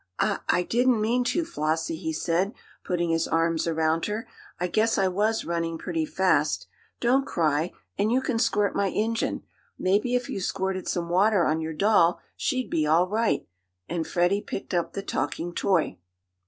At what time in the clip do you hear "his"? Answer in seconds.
3.11-3.27